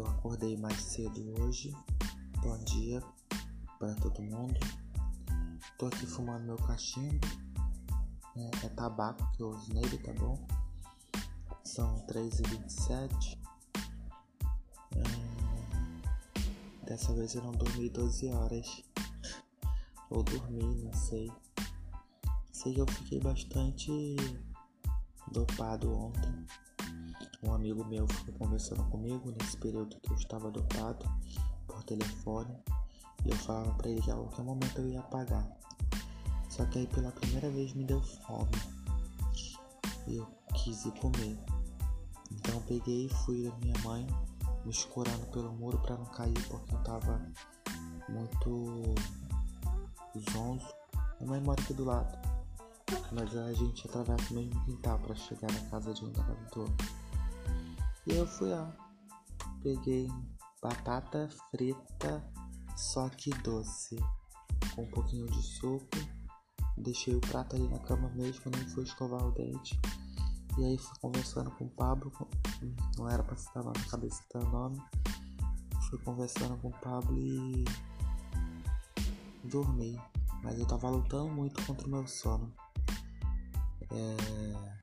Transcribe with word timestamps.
acordei 0.00 0.56
mais 0.56 0.80
cedo 0.80 1.38
hoje. 1.42 1.70
Bom 2.40 2.56
dia 2.64 3.02
para 3.78 3.94
todo 3.96 4.22
mundo. 4.22 4.58
Tô 5.78 5.86
aqui 5.86 6.06
fumando 6.06 6.46
meu 6.46 6.56
cachimbo. 6.56 7.26
É, 8.34 8.66
é 8.66 8.68
tabaco 8.70 9.30
que 9.32 9.42
eu 9.42 9.50
uso 9.50 9.74
nele, 9.74 9.98
tá 9.98 10.14
bom? 10.14 10.42
São 11.62 12.06
3h27. 12.06 13.38
É, 14.96 15.02
dessa 16.86 17.12
vez 17.12 17.34
eu 17.34 17.42
não 17.42 17.52
dormi 17.52 17.90
12 17.90 18.30
horas. 18.30 18.82
Ou 20.08 20.22
dormi, 20.22 20.82
não 20.84 20.92
sei. 20.94 21.30
Sei 22.50 22.72
que 22.72 22.80
eu 22.80 22.86
fiquei 22.86 23.20
bastante 23.20 24.16
dopado 25.30 25.92
ontem 25.92 26.46
um 27.42 27.52
amigo 27.52 27.84
meu 27.84 28.06
ficou 28.06 28.34
conversando 28.34 28.84
comigo 28.84 29.34
nesse 29.38 29.56
período 29.56 29.98
que 30.00 30.10
eu 30.10 30.16
estava 30.16 30.50
dopado 30.50 31.04
por 31.66 31.82
telefone 31.82 32.56
e 33.24 33.30
eu 33.30 33.36
falava 33.36 33.74
para 33.74 33.90
ele 33.90 34.00
que 34.00 34.10
a 34.10 34.14
qualquer 34.14 34.44
momento 34.44 34.78
eu 34.78 34.88
ia 34.88 35.02
pagar. 35.02 35.46
Só 36.48 36.64
que 36.66 36.78
aí 36.78 36.86
pela 36.86 37.10
primeira 37.10 37.50
vez 37.50 37.72
me 37.74 37.84
deu 37.84 38.00
fome 38.00 38.50
e 40.06 40.16
eu 40.16 40.26
quis 40.54 40.84
ir 40.84 40.92
comer. 40.92 41.38
Então 42.30 42.54
eu 42.54 42.60
peguei 42.62 43.06
e 43.06 43.08
fui 43.08 43.42
da 43.42 43.56
minha 43.56 43.78
mãe 43.84 44.06
me 44.64 44.70
escorando 44.70 45.26
pelo 45.26 45.52
muro 45.52 45.78
para 45.78 45.96
não 45.96 46.06
cair 46.06 46.48
porque 46.48 46.74
eu 46.74 46.82
tava 46.84 47.20
muito 48.08 48.94
zonzo. 50.30 50.72
A 51.20 51.24
mãe 51.24 51.40
mora 51.40 51.60
aqui 51.60 51.74
do 51.74 51.84
lado, 51.84 52.18
mas 53.12 53.36
a 53.36 53.52
gente 53.52 53.86
atravessa 53.86 54.32
o 54.32 54.34
mesmo 54.34 54.64
quintal 54.64 54.98
para 54.98 55.14
chegar 55.14 55.50
na 55.52 55.70
casa 55.70 55.94
de 55.94 56.04
um 56.04 56.12
da 56.12 56.22
e 58.06 58.16
eu 58.16 58.26
fui 58.26 58.48
lá, 58.48 58.74
peguei 59.62 60.08
batata 60.62 61.28
frita, 61.50 62.22
só 62.76 63.08
que 63.08 63.30
doce, 63.42 63.96
com 64.74 64.82
um 64.82 64.90
pouquinho 64.90 65.26
de 65.26 65.42
suco. 65.42 65.86
Deixei 66.76 67.14
o 67.14 67.20
prato 67.20 67.54
ali 67.54 67.68
na 67.68 67.78
cama 67.80 68.08
mesmo, 68.10 68.50
nem 68.50 68.66
fui 68.68 68.84
escovar 68.84 69.24
o 69.24 69.32
dente. 69.32 69.78
E 70.58 70.64
aí 70.64 70.78
fui 70.78 70.98
conversando 71.00 71.50
com 71.52 71.64
o 71.64 71.70
Pablo, 71.70 72.12
não 72.98 73.08
era 73.08 73.22
pra 73.22 73.36
citar 73.36 73.64
na 73.64 73.72
cabeça 73.90 74.22
o 74.34 74.50
nome. 74.50 74.82
Fui 75.88 75.98
conversando 75.98 76.56
com 76.58 76.68
o 76.68 76.80
Pablo 76.80 77.18
e 77.18 77.64
dormi. 79.44 79.98
Mas 80.42 80.58
eu 80.58 80.66
tava 80.66 80.90
lutando 80.90 81.28
muito 81.28 81.64
contra 81.66 81.86
o 81.86 81.90
meu 81.90 82.06
sono. 82.06 82.52
É... 83.90 84.81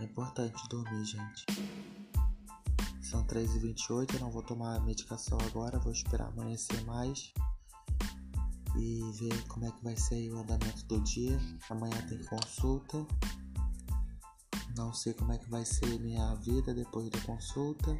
É 0.00 0.04
importante 0.04 0.66
dormir, 0.70 1.04
gente. 1.04 1.44
São 3.02 3.22
3h28, 3.26 4.14
eu 4.14 4.20
não 4.20 4.30
vou 4.30 4.42
tomar 4.42 4.80
medicação 4.80 5.36
agora, 5.46 5.78
vou 5.78 5.92
esperar 5.92 6.28
amanhecer 6.28 6.82
mais 6.84 7.32
e 8.76 9.02
ver 9.18 9.46
como 9.46 9.66
é 9.66 9.70
que 9.70 9.84
vai 9.84 9.94
ser 9.96 10.32
o 10.32 10.38
andamento 10.38 10.86
do 10.86 11.00
dia. 11.02 11.38
Amanhã 11.68 12.00
tem 12.08 12.18
consulta. 12.24 13.06
Não 14.74 14.92
sei 14.94 15.12
como 15.12 15.32
é 15.32 15.38
que 15.38 15.50
vai 15.50 15.66
ser 15.66 15.98
minha 16.00 16.34
vida 16.36 16.72
depois 16.72 17.10
da 17.10 17.20
consulta. 17.20 17.94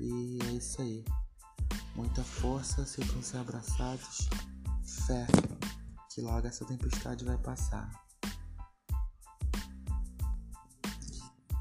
E 0.00 0.38
é 0.48 0.52
isso 0.52 0.82
aí. 0.82 1.04
Muita 1.94 2.24
força, 2.24 2.84
sintam-se 2.84 3.36
abraçados. 3.36 4.28
Fé 5.06 5.26
que 6.10 6.20
logo 6.22 6.46
essa 6.46 6.64
tempestade 6.64 7.24
vai 7.24 7.38
passar. 7.38 8.05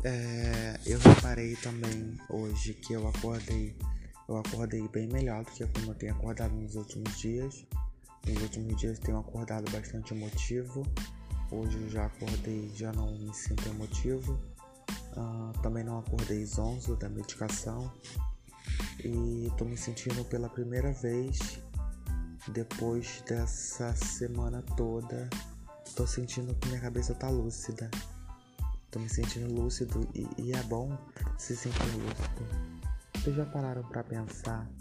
É, 0.08 0.80
eu 0.86 0.99
reparei 0.99 1.55
também 1.55 2.16
hoje 2.30 2.76
que 2.76 2.93
eu 2.93 3.08
acordei, 3.08 3.76
eu 4.30 4.38
acordei 4.38 4.88
bem 4.89 5.08
melhor 5.08 5.43
do 5.43 5.49
que 5.49 5.66
como 5.66 5.89
eu 5.89 5.95
tenho 5.95 6.14
acordado 6.14 6.54
nos 6.54 6.76
últimos 6.76 7.17
dias. 7.17 7.66
Nos 8.27 8.39
últimos 8.43 8.80
dias 8.80 8.99
tenho 8.99 9.17
acordado 9.17 9.71
bastante 9.71 10.14
emotivo. 10.14 10.86
Hoje 11.49 11.82
eu 11.82 11.89
já 11.89 12.05
acordei, 12.05 12.71
já 12.76 12.92
não 12.92 13.17
me 13.17 13.33
sinto 13.33 13.67
emotivo. 13.67 14.39
Uh, 15.17 15.60
também 15.64 15.83
não 15.83 15.98
acordei 15.98 16.45
zonzo 16.45 16.95
da 16.98 17.10
medicação. 17.10 17.92
E 19.04 19.52
tô 19.58 19.66
me 19.66 19.76
sentindo 19.76 20.23
pela 20.26 20.49
primeira 20.49 20.92
vez 20.92 21.60
depois 22.49 23.23
dessa 23.27 23.95
semana 23.95 24.61
toda. 24.77 25.27
Tô 25.95 26.05
sentindo 26.05 26.54
que 26.54 26.67
minha 26.67 26.82
cabeça 26.82 27.16
tá 27.16 27.27
lúcida. 27.27 27.89
Tô 28.95 29.02
me 29.02 29.10
sentindo 29.10 29.54
lúcido 29.54 30.08
e, 30.16 30.26
e 30.42 30.54
é 30.54 30.64
bom 30.64 30.98
se 31.38 31.54
sentir 31.54 31.83
lúcido. 31.98 32.48
Vocês 33.14 33.36
já 33.36 33.45
pararam 33.45 33.83
para 33.83 34.02
pensar 34.06 34.72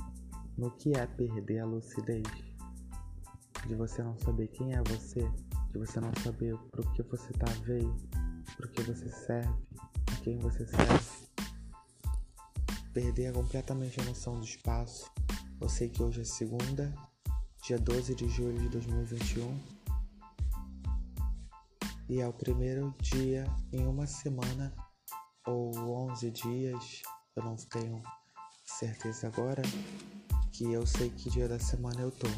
no 0.57 0.71
que 0.71 0.97
é 0.97 1.05
perder 1.05 1.59
a 1.59 1.67
lucidez? 1.67 2.23
De 3.67 3.75
você 3.75 4.05
não 4.05 4.17
saber 4.19 4.47
quem 4.47 4.73
é 4.73 4.81
você, 4.85 5.29
de 5.73 5.79
você 5.81 5.99
não 5.99 6.13
saber 6.23 6.57
pro 6.71 6.89
que 6.93 7.03
você 7.03 7.33
tá 7.33 7.51
veio, 7.65 7.93
pro 8.57 8.69
que 8.69 8.83
você 8.83 9.09
serve, 9.09 9.53
a 10.13 10.17
quem 10.23 10.39
você 10.39 10.65
serve. 10.65 11.29
Perder 12.93 13.33
completamente 13.33 14.01
a 14.01 14.05
noção 14.05 14.39
do 14.39 14.45
espaço. 14.45 15.11
Eu 15.61 15.69
sei 15.69 15.89
que 15.89 16.01
hoje 16.01 16.21
é 16.21 16.25
segunda, 16.25 16.95
dia 17.65 17.81
12 17.81 18.15
de 18.15 18.29
julho 18.29 18.61
de 18.61 18.69
2021 18.69 19.84
e 22.09 22.21
é 22.21 22.29
o 22.29 22.33
primeiro 22.33 22.95
dia 23.01 23.45
em 23.73 23.87
uma 23.87 24.07
semana 24.07 24.75
ou 25.47 25.73
11 26.11 26.31
dias, 26.31 27.03
eu 27.37 27.43
não 27.43 27.57
tenho 27.57 28.03
certeza 28.65 29.27
agora, 29.27 29.63
que 30.53 30.73
eu 30.73 30.87
sei 30.87 31.11
que 31.11 31.31
dia 31.31 31.49
da 31.49 31.59
semana 31.59 32.01
eu 32.01 32.11
tô. 32.11 32.29